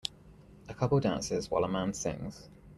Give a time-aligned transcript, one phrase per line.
[0.67, 2.49] A couple dances while a man sings